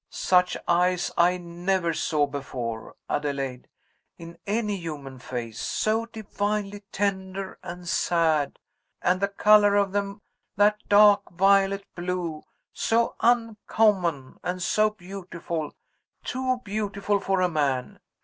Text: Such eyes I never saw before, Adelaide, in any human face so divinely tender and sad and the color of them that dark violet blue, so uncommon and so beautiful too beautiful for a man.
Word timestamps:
Such 0.09 0.57
eyes 0.67 1.11
I 1.15 1.37
never 1.37 1.93
saw 1.93 2.25
before, 2.25 2.95
Adelaide, 3.07 3.67
in 4.17 4.39
any 4.47 4.75
human 4.77 5.19
face 5.19 5.59
so 5.61 6.07
divinely 6.07 6.81
tender 6.91 7.59
and 7.61 7.87
sad 7.87 8.57
and 9.03 9.21
the 9.21 9.27
color 9.27 9.75
of 9.75 9.91
them 9.91 10.23
that 10.55 10.77
dark 10.89 11.29
violet 11.31 11.85
blue, 11.93 12.41
so 12.73 13.15
uncommon 13.19 14.39
and 14.43 14.59
so 14.59 14.89
beautiful 14.89 15.71
too 16.23 16.57
beautiful 16.63 17.19
for 17.19 17.39
a 17.39 17.47
man. 17.47 17.99